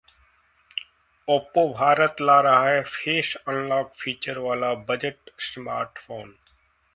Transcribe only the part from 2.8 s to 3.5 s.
face